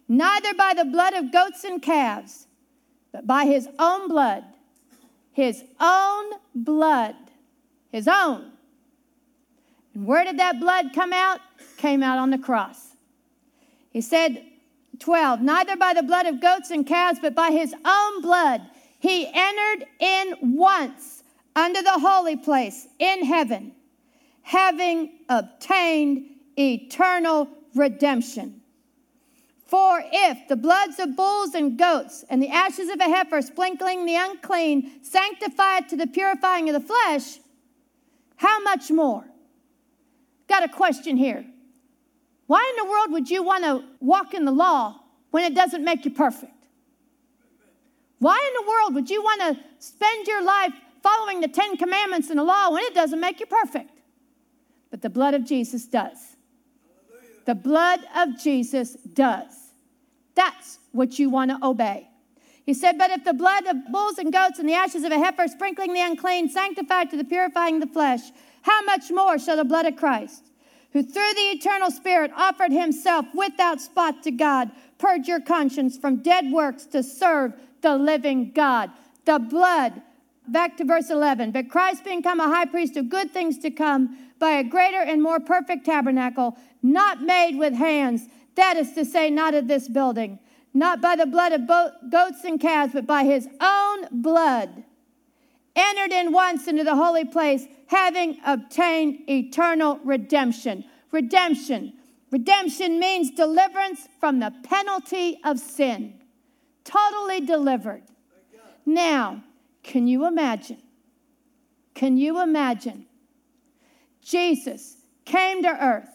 neither 0.08 0.54
by 0.54 0.74
the 0.74 0.86
blood 0.86 1.14
of 1.14 1.34
goats 1.34 1.66
and 1.66 1.82
calves, 1.82 2.48
but 3.12 3.28
by 3.28 3.46
his 3.46 3.68
own 3.78 4.08
blood, 4.08 4.46
his 5.34 5.64
own 5.82 6.32
blood, 6.56 7.16
his 7.92 8.08
own 8.08 8.52
and 9.94 10.06
where 10.06 10.24
did 10.24 10.40
that 10.40 10.60
blood 10.60 10.94
come 10.94 11.14
out? 11.14 11.40
Came 11.78 12.04
out 12.04 12.18
on 12.18 12.30
the 12.30 12.38
cross. 12.38 12.96
He 13.90 14.02
said, 14.02 14.46
12, 15.00 15.42
neither 15.42 15.76
by 15.76 15.94
the 15.94 16.04
blood 16.04 16.28
of 16.28 16.40
goats 16.40 16.70
and 16.70 16.86
calves, 16.86 17.20
but 17.22 17.36
by 17.36 17.50
his 17.50 17.74
own 17.84 18.22
blood, 18.22 18.62
he 19.00 19.30
entered 19.34 19.88
in 20.00 20.36
once 20.42 21.24
under 21.56 21.82
the 21.82 22.00
holy 22.00 22.38
place 22.38 22.88
in 23.00 23.26
heaven, 23.26 23.74
having 24.44 25.12
obtained 25.28 26.26
eternal 26.58 27.50
redemption. 27.76 28.62
For 29.66 30.04
if 30.06 30.48
the 30.48 30.56
bloods 30.56 31.00
of 31.00 31.16
bulls 31.16 31.56
and 31.56 31.78
goats 31.78 32.26
and 32.30 32.44
the 32.44 32.50
ashes 32.50 32.90
of 32.90 33.00
a 33.00 33.06
heifer 33.06 33.42
sprinkling 33.42 34.06
the 34.06 34.16
unclean 34.16 34.92
sanctify 35.02 35.78
it 35.78 35.90
to 35.90 35.96
the 35.96 36.08
purifying 36.08 36.70
of 36.70 36.74
the 36.74 36.88
flesh, 36.88 37.40
how 38.36 38.62
much 38.62 38.92
more? 38.92 39.26
Got 40.52 40.66
a 40.66 40.68
question 40.68 41.16
here. 41.16 41.46
Why 42.48 42.70
in 42.72 42.84
the 42.84 42.92
world 42.92 43.14
would 43.14 43.30
you 43.30 43.42
want 43.42 43.64
to 43.64 43.86
walk 44.02 44.34
in 44.34 44.44
the 44.44 44.52
law 44.52 45.00
when 45.30 45.46
it 45.46 45.56
doesn't 45.56 45.82
make 45.82 46.04
you 46.04 46.12
perfect? 46.12 46.68
Why 48.20 48.38
in 48.50 48.66
the 48.66 48.70
world 48.70 48.96
would 48.96 49.10
you 49.10 49.24
want 49.24 49.40
to 49.44 49.64
spend 49.80 50.28
your 50.28 50.44
life 50.44 50.74
following 51.02 51.40
the 51.40 51.48
Ten 51.48 51.78
Commandments 51.78 52.30
and 52.30 52.38
the 52.38 52.44
law 52.44 52.70
when 52.70 52.84
it 52.84 52.94
doesn't 52.94 53.22
make 53.22 53.40
you 53.40 53.46
perfect? 53.46 53.92
But 54.90 55.02
the 55.02 55.10
blood 55.10 55.36
of 55.36 55.46
Jesus 55.46 55.86
does. 55.86 56.18
The 57.46 57.56
blood 57.56 58.02
of 58.14 58.38
Jesus 58.38 58.96
does. 58.96 59.54
That's 60.36 60.80
what 60.92 61.18
you 61.18 61.30
want 61.30 61.52
to 61.52 61.66
obey. 61.66 62.10
He 62.66 62.74
said, 62.74 62.98
But 62.98 63.12
if 63.12 63.24
the 63.24 63.34
blood 63.34 63.66
of 63.66 63.92
bulls 63.92 64.18
and 64.18 64.32
goats 64.32 64.60
and 64.60 64.70
the 64.70 64.74
ashes 64.74 65.04
of 65.04 65.12
a 65.12 65.18
heifer 65.18 65.48
sprinkling 65.48 65.94
the 65.94 66.02
unclean 66.02 66.50
sanctified 66.50 67.10
to 67.10 67.18
the 67.18 67.24
purifying 67.24 67.80
the 67.80 67.88
flesh, 67.88 68.22
how 68.62 68.84
much 68.84 69.12
more 69.12 69.40
shall 69.40 69.58
the 69.58 69.64
blood 69.64 69.86
of 69.86 69.96
Christ, 69.96 70.44
who 70.94 71.02
through 71.02 71.34
the 71.34 71.52
eternal 71.52 71.90
Spirit 71.90 72.32
offered 72.36 72.72
himself 72.72 73.26
without 73.34 73.82
spot 73.82 74.24
to 74.24 74.32
God, 74.32 74.72
purge 75.00 75.28
your 75.28 75.42
conscience 75.42 75.98
from 75.98 76.18
dead 76.18 76.52
works 76.52 76.86
to 76.88 77.02
serve 77.02 77.54
the 77.82 77.98
living 77.98 78.52
God? 78.52 78.92
The 79.26 79.40
blood, 79.40 80.02
back 80.48 80.78
to 80.78 80.86
verse 80.86 81.10
11, 81.10 81.52
but 81.52 81.70
Christ 81.70 82.04
being 82.04 82.22
come 82.22 82.40
a 82.40 82.48
high 82.48 82.66
priest 82.66 82.98
of 82.98 83.10
good 83.10 83.32
things 83.32 83.58
to 83.60 83.72
come 83.72 84.18
by 84.38 84.52
a 84.52 84.64
greater 84.64 85.02
and 85.02 85.22
more 85.22 85.40
perfect 85.40 85.86
tabernacle, 85.86 86.58
not 86.84 87.22
made 87.22 87.58
with 87.58 87.74
hands, 87.74 88.28
that 88.56 88.76
is 88.78 88.94
to 88.94 89.06
say, 89.06 89.30
not 89.30 89.54
of 89.54 89.68
this 89.68 89.88
building, 89.88 90.40
not 90.74 91.02
by 91.02 91.16
the 91.16 91.26
blood 91.26 91.52
of 91.52 91.68
bo- 91.68 91.92
goats 92.10 92.44
and 92.44 92.60
calves, 92.60 92.94
but 92.94 93.06
by 93.06 93.24
his 93.24 93.48
own 93.60 94.08
blood 94.12 94.84
entered 95.76 96.12
in 96.12 96.32
once 96.32 96.68
into 96.68 96.84
the 96.84 96.96
holy 96.96 97.26
place, 97.26 97.66
having 97.88 98.38
obtained 98.46 99.30
eternal 99.30 100.00
redemption. 100.04 100.84
Redemption. 101.12 101.94
Redemption 102.30 103.00
means 103.00 103.32
deliverance 103.32 104.08
from 104.20 104.40
the 104.40 104.54
penalty 104.64 105.38
of 105.44 105.60
sin. 105.60 106.14
Totally 106.84 107.42
delivered. 107.42 108.04
Now, 108.86 109.44
can 109.84 110.08
you 110.08 110.26
imagine? 110.26 110.82
Can 111.94 112.18
you 112.18 112.42
imagine? 112.42 113.06
Jesus 114.22 114.98
came 115.26 115.62
to 115.64 115.70
earth. 115.70 116.10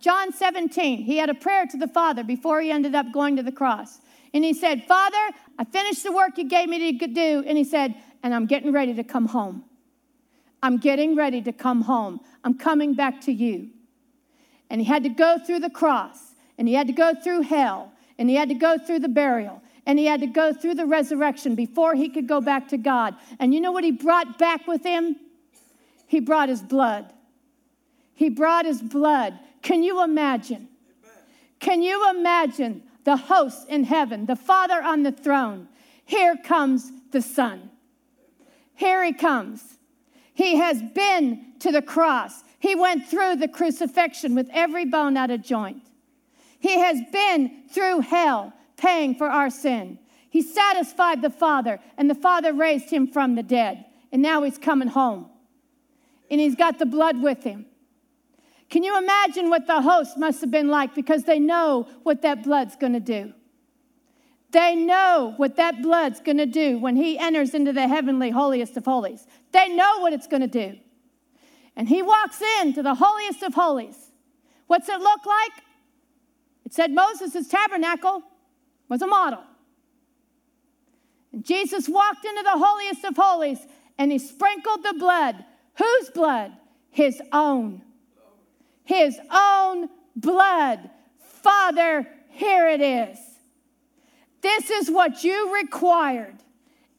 John 0.00 0.32
17, 0.32 1.02
he 1.02 1.16
had 1.16 1.28
a 1.28 1.34
prayer 1.34 1.66
to 1.66 1.76
the 1.76 1.88
Father 1.88 2.22
before 2.22 2.60
he 2.60 2.70
ended 2.70 2.94
up 2.94 3.12
going 3.12 3.36
to 3.36 3.42
the 3.42 3.52
cross. 3.52 4.00
And 4.32 4.44
he 4.44 4.54
said, 4.54 4.84
Father, 4.84 5.16
I 5.58 5.64
finished 5.64 6.04
the 6.04 6.12
work 6.12 6.38
you 6.38 6.48
gave 6.48 6.68
me 6.68 6.98
to 6.98 7.06
do. 7.06 7.44
And 7.46 7.58
he 7.58 7.64
said, 7.64 7.94
and 8.22 8.34
I'm 8.34 8.46
getting 8.46 8.72
ready 8.72 8.94
to 8.94 9.04
come 9.04 9.26
home. 9.26 9.64
I'm 10.62 10.78
getting 10.78 11.14
ready 11.14 11.40
to 11.42 11.52
come 11.52 11.82
home. 11.82 12.20
I'm 12.44 12.58
coming 12.58 12.94
back 12.94 13.20
to 13.22 13.32
you. 13.32 13.70
And 14.70 14.80
he 14.80 14.86
had 14.86 15.02
to 15.04 15.08
go 15.08 15.38
through 15.38 15.60
the 15.60 15.70
cross, 15.70 16.34
and 16.58 16.68
he 16.68 16.74
had 16.74 16.88
to 16.88 16.92
go 16.92 17.14
through 17.14 17.42
hell, 17.42 17.92
and 18.18 18.28
he 18.28 18.36
had 18.36 18.48
to 18.48 18.54
go 18.54 18.76
through 18.76 18.98
the 18.98 19.08
burial, 19.08 19.62
and 19.86 19.98
he 19.98 20.06
had 20.06 20.20
to 20.20 20.26
go 20.26 20.52
through 20.52 20.74
the 20.74 20.84
resurrection 20.84 21.54
before 21.54 21.94
he 21.94 22.08
could 22.08 22.26
go 22.26 22.40
back 22.40 22.68
to 22.68 22.76
God. 22.76 23.14
And 23.38 23.54
you 23.54 23.60
know 23.60 23.72
what 23.72 23.84
he 23.84 23.92
brought 23.92 24.38
back 24.38 24.66
with 24.66 24.82
him? 24.84 25.16
He 26.06 26.20
brought 26.20 26.48
his 26.48 26.60
blood. 26.60 27.12
He 28.14 28.28
brought 28.28 28.66
his 28.66 28.82
blood. 28.82 29.38
Can 29.68 29.82
you 29.82 30.02
imagine? 30.02 30.66
Can 31.60 31.82
you 31.82 32.08
imagine 32.08 32.84
the 33.04 33.18
host 33.18 33.68
in 33.68 33.84
heaven, 33.84 34.24
the 34.24 34.34
Father 34.34 34.82
on 34.82 35.02
the 35.02 35.12
throne? 35.12 35.68
Here 36.06 36.38
comes 36.42 36.90
the 37.10 37.20
Son. 37.20 37.68
Here 38.74 39.04
he 39.04 39.12
comes. 39.12 39.76
He 40.32 40.56
has 40.56 40.80
been 40.80 41.52
to 41.58 41.70
the 41.70 41.82
cross. 41.82 42.44
He 42.58 42.74
went 42.74 43.08
through 43.08 43.36
the 43.36 43.46
crucifixion 43.46 44.34
with 44.34 44.48
every 44.54 44.86
bone 44.86 45.18
out 45.18 45.30
of 45.30 45.42
joint. 45.42 45.82
He 46.58 46.78
has 46.78 47.02
been 47.12 47.64
through 47.70 48.00
hell, 48.00 48.54
paying 48.78 49.16
for 49.16 49.28
our 49.28 49.50
sin. 49.50 49.98
He 50.30 50.40
satisfied 50.40 51.20
the 51.20 51.28
Father, 51.28 51.78
and 51.98 52.08
the 52.08 52.14
Father 52.14 52.54
raised 52.54 52.88
him 52.88 53.06
from 53.06 53.34
the 53.34 53.42
dead. 53.42 53.84
And 54.12 54.22
now 54.22 54.44
he's 54.44 54.56
coming 54.56 54.88
home. 54.88 55.28
And 56.30 56.40
he's 56.40 56.56
got 56.56 56.78
the 56.78 56.86
blood 56.86 57.20
with 57.20 57.44
him. 57.44 57.66
Can 58.70 58.82
you 58.82 58.98
imagine 58.98 59.48
what 59.48 59.66
the 59.66 59.80
host 59.80 60.18
must 60.18 60.40
have 60.42 60.50
been 60.50 60.68
like 60.68 60.94
because 60.94 61.24
they 61.24 61.38
know 61.38 61.88
what 62.02 62.22
that 62.22 62.42
blood's 62.42 62.76
going 62.76 62.92
to 62.92 63.00
do? 63.00 63.32
They 64.50 64.74
know 64.74 65.34
what 65.36 65.56
that 65.56 65.82
blood's 65.82 66.20
going 66.20 66.38
to 66.38 66.46
do 66.46 66.78
when 66.78 66.96
he 66.96 67.18
enters 67.18 67.54
into 67.54 67.72
the 67.72 67.86
heavenly 67.86 68.30
holiest 68.30 68.76
of 68.76 68.84
holies. 68.84 69.26
They 69.52 69.68
know 69.68 70.00
what 70.00 70.12
it's 70.12 70.26
going 70.26 70.42
to 70.42 70.46
do. 70.46 70.78
And 71.76 71.88
he 71.88 72.02
walks 72.02 72.42
into 72.60 72.82
the 72.82 72.94
holiest 72.94 73.42
of 73.42 73.54
holies. 73.54 73.96
What's 74.66 74.88
it 74.88 75.00
look 75.00 75.24
like? 75.24 75.52
It 76.64 76.74
said 76.74 76.90
Moses' 76.90 77.48
tabernacle 77.48 78.22
was 78.88 79.00
a 79.00 79.06
model. 79.06 79.42
And 81.32 81.44
Jesus 81.44 81.88
walked 81.88 82.24
into 82.24 82.42
the 82.42 82.56
holiest 82.56 83.04
of 83.04 83.16
holies 83.16 83.58
and 83.98 84.12
he 84.12 84.18
sprinkled 84.18 84.82
the 84.82 84.94
blood. 84.98 85.44
Whose 85.74 86.10
blood? 86.10 86.52
His 86.90 87.20
own. 87.32 87.82
His 88.88 89.20
own 89.30 89.90
blood. 90.16 90.88
Father, 91.20 92.08
here 92.30 92.68
it 92.70 92.80
is. 92.80 93.18
This 94.40 94.70
is 94.70 94.90
what 94.90 95.22
you 95.24 95.54
required, 95.54 96.36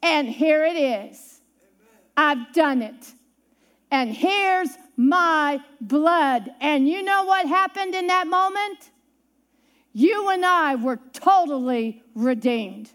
and 0.03 0.29
here 0.29 0.63
it 0.63 0.77
is. 0.77 1.41
I've 2.15 2.53
done 2.53 2.83
it. 2.83 3.11
And 3.89 4.13
here's 4.13 4.69
my 4.97 5.61
blood. 5.81 6.51
And 6.61 6.87
you 6.87 7.01
know 7.01 7.23
what 7.23 7.47
happened 7.47 7.95
in 7.95 8.05
that 8.05 8.27
moment? 8.27 8.91
You 9.91 10.29
and 10.29 10.45
I 10.45 10.75
were 10.75 10.99
totally 11.11 12.03
redeemed. 12.13 12.91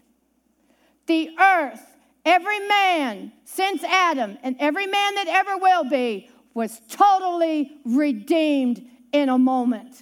The 1.07 1.31
earth, 1.37 1.85
every 2.23 2.65
man 2.65 3.33
since 3.43 3.83
Adam, 3.83 4.37
and 4.41 4.55
every 4.57 4.87
man 4.87 5.15
that 5.15 5.27
ever 5.27 5.57
will 5.57 5.83
be, 5.83 6.29
was 6.55 6.81
totally 6.89 7.69
redeemed 7.83 8.83
in 9.11 9.29
a 9.29 9.37
moment. 9.37 10.01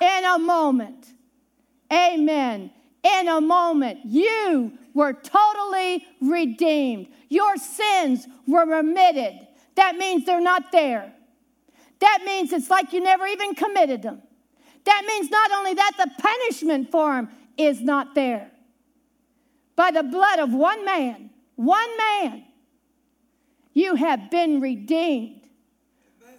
In 0.00 0.24
a 0.24 0.38
moment. 0.38 1.06
Amen. 1.92 2.72
In 3.04 3.28
a 3.28 3.40
moment. 3.40 4.00
You 4.06 4.72
were 4.94 5.12
totally 5.12 6.04
redeemed. 6.20 7.08
Your 7.28 7.56
sins 7.58 8.26
were 8.48 8.66
remitted. 8.66 9.46
That 9.76 9.96
means 9.96 10.24
they're 10.24 10.40
not 10.40 10.72
there. 10.72 11.12
That 12.00 12.22
means 12.24 12.52
it's 12.52 12.70
like 12.70 12.92
you 12.92 13.00
never 13.00 13.26
even 13.26 13.54
committed 13.54 14.02
them. 14.02 14.22
That 14.84 15.04
means 15.06 15.30
not 15.30 15.52
only 15.52 15.74
that, 15.74 15.92
the 15.96 16.10
punishment 16.20 16.90
for 16.90 17.14
them 17.14 17.28
is 17.56 17.80
not 17.80 18.14
there. 18.14 18.50
By 19.76 19.90
the 19.90 20.02
blood 20.02 20.38
of 20.40 20.52
one 20.52 20.84
man, 20.84 21.30
one 21.54 21.96
man, 21.96 22.44
you 23.72 23.94
have 23.94 24.30
been 24.30 24.60
redeemed. 24.60 25.40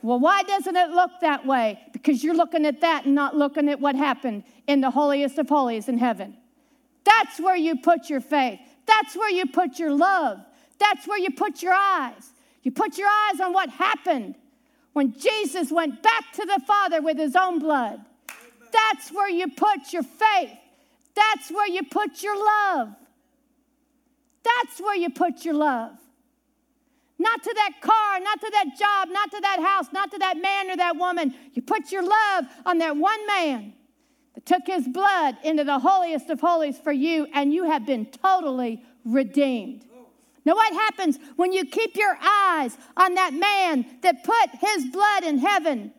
Well, 0.02 0.20
why 0.20 0.44
doesn't 0.44 0.76
it 0.76 0.90
look 0.90 1.12
that 1.22 1.46
way? 1.46 1.80
Because 1.94 2.24
you're 2.24 2.36
looking 2.36 2.66
at 2.66 2.82
that 2.82 3.06
and 3.06 3.16
not 3.16 3.38
looking 3.38 3.70
at 3.70 3.80
what 3.80 3.96
happened 3.96 4.44
in 4.68 4.82
the 4.82 4.92
holiest 4.92 5.38
of 5.38 5.48
holies 5.48 5.88
in 5.88 5.98
heaven. 5.98 6.36
That's 7.06 7.40
where 7.40 7.56
you 7.56 7.78
put 7.78 8.10
your 8.10 8.20
faith. 8.20 8.60
That's 8.86 9.16
where 9.16 9.32
you 9.32 9.46
put 9.46 9.80
your 9.80 9.92
love. 9.92 10.40
That's 10.78 11.08
where 11.08 11.18
you 11.18 11.32
put 11.32 11.62
your 11.62 11.74
eyes. 11.74 12.32
You 12.64 12.72
put 12.72 12.98
your 12.98 13.08
eyes 13.08 13.40
on 13.40 13.54
what 13.54 13.70
happened 13.70 14.36
when 14.92 15.14
Jesus 15.14 15.72
went 15.72 16.04
back 16.04 16.32
to 16.34 16.46
the 16.46 16.62
Father 16.66 17.02
with 17.02 17.18
his 17.18 17.36
own 17.36 17.60
blood. 17.60 18.02
That's 18.72 19.10
where 19.10 19.30
you 19.30 19.48
put 19.50 19.94
your 19.94 20.04
faith. 20.04 20.52
That's 21.16 21.50
where 21.52 21.68
you 21.68 21.84
put 21.84 22.24
your 22.24 22.38
love. 22.38 22.90
That's 24.44 24.82
where 24.82 24.96
you 24.96 25.10
put 25.10 25.46
your 25.46 25.54
love. 25.54 25.92
Not 27.24 27.42
to 27.42 27.54
that 27.56 27.80
car, 27.80 28.20
not 28.20 28.42
to 28.42 28.52
that 28.52 28.78
job, 28.78 29.08
not 29.10 29.32
to 29.32 29.40
that 29.40 29.60
house, 29.62 29.88
not 29.94 30.12
to 30.12 30.18
that 30.18 30.36
man 30.42 30.70
or 30.70 30.76
that 30.76 30.98
woman. 30.98 31.34
You 31.54 31.62
put 31.62 31.90
your 31.90 32.04
love 32.04 32.46
on 32.66 32.80
that 32.80 32.98
one 32.98 33.26
man 33.26 33.74
that 34.36 34.46
took 34.46 34.68
his 34.68 34.86
blood 34.90 35.38
into 35.42 35.64
the 35.64 35.80
holiest 35.80 36.30
of 36.30 36.42
holies 36.42 36.78
for 36.78 36.92
you, 36.92 37.26
and 37.34 37.54
you 37.54 37.64
have 37.64 37.86
been 37.86 38.08
totally 38.08 38.84
redeemed. 39.06 39.86
Now, 40.44 40.56
what 40.56 40.74
happens 40.74 41.18
when 41.38 41.54
you 41.54 41.66
keep 41.66 41.96
your 41.96 42.18
eyes 42.22 42.78
on 42.98 43.14
that 43.14 43.34
man 43.34 43.86
that 44.02 44.26
put 44.26 44.50
his 44.60 44.88
blood 44.88 45.24
in 45.24 45.38
heaven? 45.38 45.94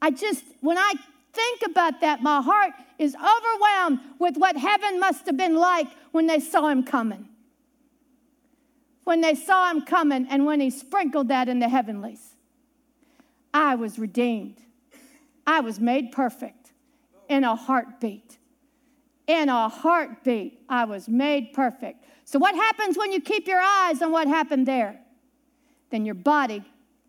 I 0.00 0.10
just, 0.10 0.42
when 0.60 0.76
I 0.76 0.94
think 1.32 1.62
about 1.64 2.00
that, 2.00 2.20
my 2.20 2.42
heart 2.42 2.72
is 2.98 3.14
overwhelmed 3.14 4.00
with 4.18 4.36
what 4.36 4.56
heaven 4.56 4.98
must 4.98 5.24
have 5.26 5.36
been 5.36 5.54
like 5.54 5.86
when 6.10 6.26
they 6.26 6.40
saw 6.40 6.66
him 6.66 6.82
coming. 6.82 7.28
When 9.04 9.20
they 9.20 9.34
saw 9.34 9.70
him 9.70 9.82
coming 9.82 10.26
and 10.30 10.46
when 10.46 10.60
he 10.60 10.70
sprinkled 10.70 11.28
that 11.28 11.48
in 11.48 11.58
the 11.58 11.68
heavenlies. 11.68 12.36
I 13.52 13.74
was 13.74 13.98
redeemed. 13.98 14.58
I 15.46 15.60
was 15.60 15.80
made 15.80 16.12
perfect 16.12 16.72
in 17.28 17.44
a 17.44 17.56
heartbeat. 17.56 18.38
In 19.26 19.48
a 19.48 19.68
heartbeat, 19.68 20.62
I 20.68 20.84
was 20.84 21.08
made 21.08 21.52
perfect. 21.52 22.04
So, 22.24 22.38
what 22.38 22.54
happens 22.54 22.96
when 22.96 23.12
you 23.12 23.20
keep 23.20 23.46
your 23.46 23.60
eyes 23.60 24.02
on 24.02 24.12
what 24.12 24.28
happened 24.28 24.66
there? 24.66 25.00
Then 25.90 26.04
your 26.04 26.14
body 26.14 26.64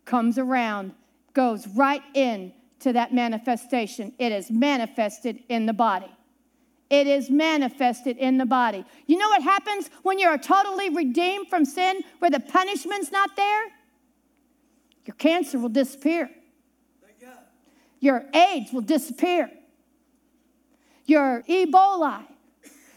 comes 0.06 0.38
around, 0.38 0.94
goes 1.34 1.68
right 1.68 2.04
in 2.13 2.54
to 2.80 2.94
that 2.94 3.13
manifestation. 3.13 4.13
It 4.20 4.32
is 4.32 4.52
manifested 4.52 5.44
in 5.50 5.65
the 5.65 5.74
body. 5.74 6.12
It 6.89 7.08
is 7.08 7.30
manifested 7.30 8.17
in 8.17 8.38
the 8.38 8.46
body. 8.46 8.86
You 9.08 9.17
know 9.17 9.30
what 9.30 9.41
happens 9.41 9.89
when 10.04 10.19
you're 10.19 10.38
totally 10.38 10.89
redeemed 10.89 11.48
from 11.48 11.65
sin, 11.65 12.02
where 12.19 12.30
the 12.30 12.39
punishment's 12.39 13.12
not 13.12 13.36
there? 13.36 13.63
Your 15.06 15.15
cancer 15.15 15.60
will 15.60 15.69
disappear. 15.69 16.30
Your 18.00 18.26
AIDS 18.34 18.74
will 18.74 18.82
disappear 18.82 19.50
your 21.06 21.43
Ebola, 21.50 22.24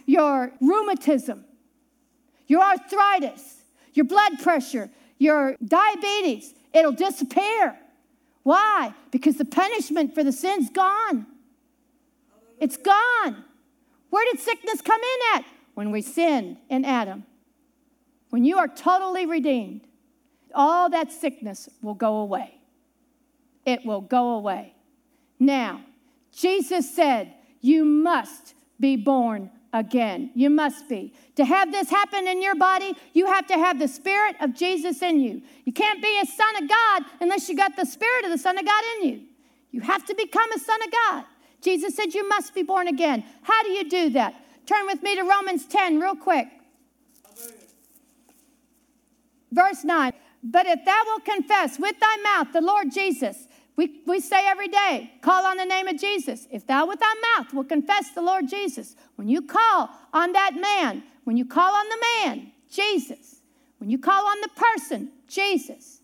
your 0.04 0.52
rheumatism, 0.60 1.44
your 2.46 2.62
arthritis, 2.62 3.64
your 3.94 4.04
blood 4.04 4.38
pressure, 4.42 4.90
your 5.18 5.56
diabetes, 5.64 6.54
it'll 6.72 6.92
disappear. 6.92 7.76
Why? 8.42 8.94
Because 9.10 9.36
the 9.36 9.44
punishment 9.44 10.14
for 10.14 10.22
the 10.22 10.32
sin's 10.32 10.70
gone. 10.70 11.26
It's 12.60 12.76
gone. 12.76 13.44
Where 14.10 14.24
did 14.32 14.40
sickness 14.40 14.80
come 14.80 15.00
in 15.00 15.38
at? 15.38 15.44
When 15.74 15.90
we 15.90 16.02
sinned 16.02 16.56
in 16.68 16.84
Adam. 16.84 17.24
When 18.30 18.44
you 18.44 18.58
are 18.58 18.68
totally 18.68 19.26
redeemed, 19.26 19.82
all 20.54 20.88
that 20.90 21.12
sickness 21.12 21.68
will 21.82 21.94
go 21.94 22.16
away. 22.16 22.54
It 23.64 23.84
will 23.84 24.00
go 24.00 24.30
away. 24.30 24.74
Now, 25.38 25.82
Jesus 26.32 26.94
said, 26.94 27.34
you 27.60 27.84
must 27.84 28.54
be 28.78 28.96
born 28.96 29.50
again. 29.72 30.30
You 30.34 30.50
must 30.50 30.88
be. 30.88 31.12
To 31.36 31.44
have 31.44 31.72
this 31.72 31.90
happen 31.90 32.26
in 32.26 32.42
your 32.42 32.54
body, 32.54 32.94
you 33.12 33.26
have 33.26 33.46
to 33.48 33.54
have 33.54 33.78
the 33.78 33.88
Spirit 33.88 34.36
of 34.40 34.54
Jesus 34.54 35.02
in 35.02 35.20
you. 35.20 35.42
You 35.64 35.72
can't 35.72 36.00
be 36.00 36.20
a 36.22 36.26
son 36.26 36.62
of 36.62 36.68
God 36.68 37.02
unless 37.20 37.48
you 37.48 37.56
got 37.56 37.76
the 37.76 37.84
Spirit 37.84 38.24
of 38.24 38.30
the 38.30 38.38
Son 38.38 38.58
of 38.58 38.64
God 38.64 38.84
in 38.96 39.08
you. 39.08 39.20
You 39.70 39.80
have 39.82 40.06
to 40.06 40.14
become 40.14 40.50
a 40.52 40.58
son 40.58 40.78
of 40.82 40.90
God. 40.90 41.24
Jesus 41.60 41.94
said 41.94 42.14
you 42.14 42.28
must 42.28 42.54
be 42.54 42.62
born 42.62 42.88
again. 42.88 43.24
How 43.42 43.62
do 43.62 43.70
you 43.70 43.88
do 43.88 44.10
that? 44.10 44.34
Turn 44.66 44.86
with 44.86 45.02
me 45.02 45.16
to 45.16 45.22
Romans 45.22 45.66
10 45.66 46.00
real 46.00 46.16
quick. 46.16 46.48
Verse 49.52 49.84
9. 49.84 50.12
But 50.42 50.66
if 50.66 50.84
thou 50.84 51.02
wilt 51.06 51.24
confess 51.24 51.78
with 51.78 51.98
thy 51.98 52.16
mouth 52.22 52.52
the 52.52 52.60
Lord 52.60 52.92
Jesus, 52.92 53.48
we, 53.76 54.00
we 54.06 54.20
say 54.20 54.46
every 54.46 54.68
day, 54.68 55.12
call 55.20 55.44
on 55.44 55.56
the 55.56 55.64
name 55.64 55.86
of 55.86 55.98
Jesus. 55.98 56.46
If 56.50 56.66
thou 56.66 56.86
with 56.86 56.98
thy 56.98 57.14
mouth 57.36 57.52
will 57.52 57.64
confess 57.64 58.10
the 58.10 58.22
Lord 58.22 58.48
Jesus, 58.48 58.96
when 59.16 59.28
you 59.28 59.42
call 59.42 59.90
on 60.12 60.32
that 60.32 60.54
man, 60.54 61.02
when 61.24 61.36
you 61.36 61.44
call 61.44 61.74
on 61.74 61.86
the 61.88 62.06
man, 62.16 62.52
Jesus, 62.70 63.40
when 63.78 63.90
you 63.90 63.98
call 63.98 64.26
on 64.26 64.40
the 64.40 64.48
person, 64.48 65.10
Jesus, 65.28 66.00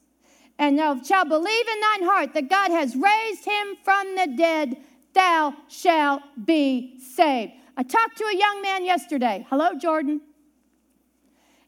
and 0.59 0.79
thou 0.79 1.01
shalt 1.03 1.29
believe 1.29 1.69
in 1.69 1.81
thine 1.81 2.09
heart 2.09 2.35
that 2.35 2.51
God 2.51 2.71
has 2.71 2.95
raised 2.95 3.45
him 3.45 3.77
from 3.83 4.17
the 4.17 4.35
dead, 4.37 4.77
thou 5.15 5.55
shalt 5.69 6.23
be 6.45 6.99
saved. 6.99 7.53
I 7.77 7.83
talked 7.83 8.19
to 8.19 8.25
a 8.25 8.37
young 8.37 8.63
man 8.63 8.85
yesterday. 8.85 9.47
Hello, 9.49 9.75
Jordan. 9.79 10.21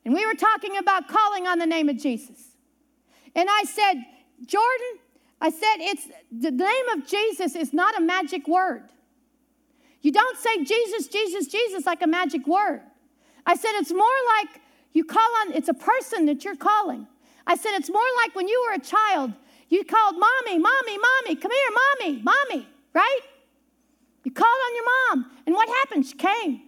And 0.05 0.13
we 0.13 0.27
were 0.27 0.35
talking 0.35 0.77
about 0.77 1.09
calling 1.09 1.47
on 1.47 1.59
the 1.59 1.67
name 1.67 1.89
of 1.89 1.97
Jesus. 1.97 2.57
And 3.35 3.49
I 3.51 3.65
said, 3.65 3.95
Jordan, 4.45 4.99
I 5.41 5.51
said, 5.51 5.77
it's 5.79 6.07
the 6.31 6.51
name 6.51 6.89
of 6.95 7.07
Jesus 7.07 7.57
is 7.57 7.73
not 7.73 7.97
a 7.97 8.01
magic 8.01 8.47
word. 8.47 8.85
You 10.03 10.13
don't 10.13 10.39
say 10.39 10.63
Jesus, 10.65 11.09
Jesus, 11.09 11.47
Jesus 11.47 11.87
like 11.87 12.03
a 12.03 12.07
magic 12.07 12.47
word. 12.47 12.83
I 13.47 13.57
said, 13.57 13.71
it's 13.75 13.93
more 13.93 14.07
like 14.39 14.61
you 14.93 15.05
call 15.05 15.29
on, 15.41 15.55
it's 15.55 15.69
a 15.69 15.75
person 15.75 16.27
that 16.27 16.45
you're 16.45 16.57
calling. 16.57 17.07
I 17.47 17.57
said, 17.57 17.73
it's 17.75 17.91
more 17.91 18.03
like 18.23 18.35
when 18.35 18.49
you 18.49 18.65
were 18.69 18.75
a 18.75 18.81
child, 18.81 19.33
you 19.69 19.85
called 19.85 20.17
mommy, 20.19 20.59
mommy, 20.59 20.99
mommy, 20.99 21.37
come 21.37 21.51
here, 21.51 21.71
mommy, 22.01 22.23
mommy, 22.23 22.69
right? 22.93 23.21
You 24.25 24.33
called 24.33 24.49
on 24.49 24.75
your 24.75 24.85
mom, 24.85 25.31
and 25.47 25.55
what 25.55 25.69
happened? 25.69 26.07
She 26.07 26.15
came. 26.15 26.63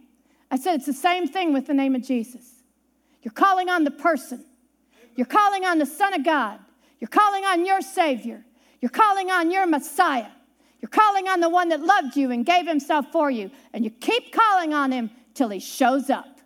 I 0.51 0.57
said, 0.57 0.77
it's 0.77 0.87
the 0.87 0.92
same 0.92 1.27
thing 1.27 1.53
with 1.53 1.66
the 1.66 1.75
name 1.75 1.95
of 1.95 2.03
Jesus. 2.03 2.62
You're 3.23 3.33
calling 3.33 3.69
on 3.69 3.85
the 3.85 3.90
person, 3.90 4.45
you're 5.16 5.27
calling 5.27 5.64
on 5.64 5.79
the 5.79 5.87
Son 5.87 6.14
of 6.14 6.25
God, 6.25 6.61
you're 7.01 7.09
calling 7.09 7.45
on 7.45 7.66
your 7.66 7.81
Savior. 7.81 8.45
You're 8.81 8.90
calling 8.90 9.31
on 9.31 9.51
your 9.51 9.66
Messiah. 9.66 10.29
You're 10.81 10.90
calling 10.90 11.29
on 11.29 11.40
the 11.40 11.49
one 11.49 11.71
that 11.71 11.81
loved 11.81 12.16
you 12.16 12.31
and 12.31 12.45
gave 12.45 12.66
himself 12.66 13.07
for 13.11 13.31
you. 13.31 13.51
And 13.73 13.85
you 13.85 13.90
keep 13.90 14.33
calling 14.33 14.75
on 14.75 14.92
him 14.92 15.11
till 15.35 15.49
he 15.49 15.59
shows 15.59 16.11
up. 16.11 16.40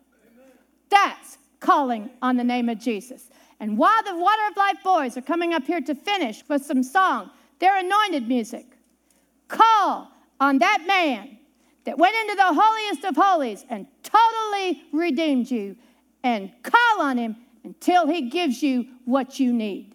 That's 0.88 1.38
calling 1.58 2.10
on 2.22 2.36
the 2.36 2.44
name 2.44 2.68
of 2.68 2.78
Jesus. 2.78 3.28
And 3.58 3.76
while 3.76 4.02
the 4.04 4.16
Water 4.16 4.42
of 4.50 4.56
Life 4.56 4.82
boys 4.82 5.16
are 5.16 5.22
coming 5.22 5.52
up 5.52 5.64
here 5.64 5.80
to 5.80 5.94
finish 5.94 6.42
with 6.48 6.64
some 6.64 6.82
song, 6.82 7.30
their 7.58 7.76
anointed 7.76 8.26
music, 8.26 8.66
call 9.48 10.10
on 10.40 10.58
that 10.58 10.84
man 10.86 11.38
that 11.84 11.98
went 11.98 12.16
into 12.16 12.34
the 12.34 12.52
holiest 12.52 13.04
of 13.04 13.16
holies 13.16 13.64
and 13.68 13.86
totally 14.02 14.82
redeemed 14.92 15.50
you, 15.50 15.76
and 16.22 16.50
call 16.62 17.00
on 17.00 17.16
him 17.16 17.36
until 17.64 18.06
he 18.06 18.28
gives 18.28 18.62
you 18.62 18.86
what 19.04 19.38
you 19.38 19.52
need. 19.52 19.94